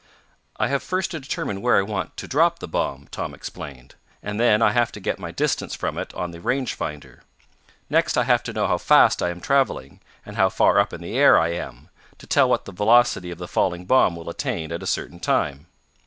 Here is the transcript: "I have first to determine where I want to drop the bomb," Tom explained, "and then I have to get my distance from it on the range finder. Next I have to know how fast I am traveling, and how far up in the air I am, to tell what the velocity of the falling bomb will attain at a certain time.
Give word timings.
"I 0.57 0.67
have 0.69 0.81
first 0.81 1.11
to 1.11 1.19
determine 1.19 1.61
where 1.61 1.77
I 1.77 1.83
want 1.83 2.17
to 2.17 2.27
drop 2.27 2.57
the 2.57 2.67
bomb," 2.67 3.07
Tom 3.11 3.35
explained, 3.35 3.93
"and 4.23 4.39
then 4.39 4.59
I 4.59 4.71
have 4.71 4.91
to 4.93 4.99
get 4.99 5.19
my 5.19 5.29
distance 5.29 5.75
from 5.75 5.99
it 5.99 6.11
on 6.15 6.31
the 6.31 6.41
range 6.41 6.73
finder. 6.73 7.21
Next 7.87 8.17
I 8.17 8.23
have 8.23 8.41
to 8.45 8.53
know 8.53 8.65
how 8.65 8.79
fast 8.79 9.21
I 9.21 9.29
am 9.29 9.39
traveling, 9.41 9.99
and 10.25 10.37
how 10.37 10.49
far 10.49 10.79
up 10.79 10.91
in 10.91 11.01
the 11.01 11.15
air 11.15 11.37
I 11.37 11.49
am, 11.49 11.89
to 12.17 12.25
tell 12.25 12.49
what 12.49 12.65
the 12.65 12.71
velocity 12.71 13.29
of 13.29 13.37
the 13.37 13.47
falling 13.47 13.85
bomb 13.85 14.15
will 14.15 14.27
attain 14.31 14.71
at 14.71 14.81
a 14.81 14.87
certain 14.87 15.19
time. 15.19 15.67